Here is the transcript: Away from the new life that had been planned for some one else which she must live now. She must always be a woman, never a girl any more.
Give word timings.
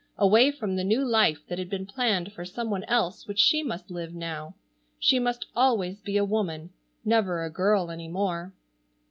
Away 0.17 0.49
from 0.49 0.75
the 0.75 0.83
new 0.83 1.05
life 1.07 1.45
that 1.47 1.59
had 1.59 1.69
been 1.69 1.85
planned 1.85 2.33
for 2.33 2.43
some 2.43 2.71
one 2.71 2.83
else 2.85 3.27
which 3.27 3.37
she 3.37 3.61
must 3.61 3.91
live 3.91 4.15
now. 4.15 4.55
She 4.97 5.19
must 5.19 5.45
always 5.55 5.99
be 6.01 6.17
a 6.17 6.25
woman, 6.25 6.71
never 7.05 7.43
a 7.45 7.51
girl 7.53 7.91
any 7.91 8.07
more. 8.07 8.51